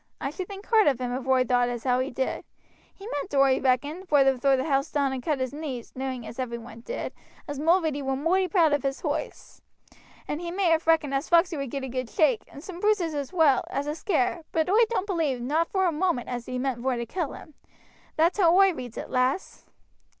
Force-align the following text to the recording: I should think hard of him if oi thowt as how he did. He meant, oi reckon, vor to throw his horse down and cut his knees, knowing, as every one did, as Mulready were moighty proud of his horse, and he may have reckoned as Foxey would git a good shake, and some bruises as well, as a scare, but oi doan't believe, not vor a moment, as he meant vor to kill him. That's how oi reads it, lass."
I 0.19 0.31
should 0.31 0.47
think 0.47 0.65
hard 0.65 0.87
of 0.87 0.99
him 0.99 1.11
if 1.13 1.27
oi 1.27 1.43
thowt 1.43 1.69
as 1.69 1.83
how 1.83 1.99
he 1.99 2.09
did. 2.09 2.43
He 2.91 3.05
meant, 3.05 3.35
oi 3.35 3.59
reckon, 3.61 4.03
vor 4.03 4.23
to 4.23 4.35
throw 4.35 4.57
his 4.57 4.65
horse 4.65 4.91
down 4.91 5.13
and 5.13 5.21
cut 5.21 5.39
his 5.39 5.53
knees, 5.53 5.93
knowing, 5.95 6.25
as 6.25 6.39
every 6.39 6.57
one 6.57 6.79
did, 6.81 7.13
as 7.47 7.59
Mulready 7.59 8.01
were 8.01 8.15
moighty 8.15 8.47
proud 8.47 8.73
of 8.73 8.81
his 8.81 9.01
horse, 9.01 9.61
and 10.27 10.41
he 10.41 10.49
may 10.49 10.71
have 10.71 10.87
reckoned 10.87 11.13
as 11.13 11.29
Foxey 11.29 11.55
would 11.55 11.69
git 11.69 11.83
a 11.83 11.87
good 11.87 12.09
shake, 12.09 12.41
and 12.47 12.63
some 12.63 12.79
bruises 12.79 13.13
as 13.13 13.31
well, 13.31 13.63
as 13.69 13.85
a 13.85 13.93
scare, 13.93 14.41
but 14.51 14.67
oi 14.71 14.85
doan't 14.89 15.05
believe, 15.05 15.39
not 15.39 15.69
vor 15.69 15.85
a 15.85 15.91
moment, 15.91 16.27
as 16.29 16.47
he 16.47 16.57
meant 16.57 16.79
vor 16.81 16.95
to 16.95 17.05
kill 17.05 17.33
him. 17.33 17.53
That's 18.15 18.39
how 18.39 18.57
oi 18.57 18.73
reads 18.73 18.97
it, 18.97 19.11
lass." 19.11 19.67